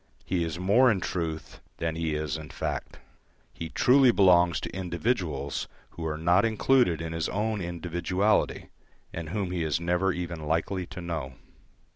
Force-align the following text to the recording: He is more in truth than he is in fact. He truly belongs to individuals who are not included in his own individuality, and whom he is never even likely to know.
He 0.25 0.43
is 0.43 0.57
more 0.57 0.89
in 0.89 0.99
truth 0.99 1.59
than 1.77 1.95
he 1.95 2.15
is 2.15 2.35
in 2.35 2.49
fact. 2.49 2.97
He 3.53 3.69
truly 3.69 4.09
belongs 4.11 4.59
to 4.61 4.75
individuals 4.75 5.67
who 5.91 6.07
are 6.07 6.17
not 6.17 6.43
included 6.43 7.03
in 7.03 7.13
his 7.13 7.29
own 7.29 7.61
individuality, 7.61 8.69
and 9.13 9.29
whom 9.29 9.51
he 9.51 9.63
is 9.63 9.79
never 9.79 10.11
even 10.11 10.47
likely 10.47 10.87
to 10.87 11.01
know. 11.01 11.35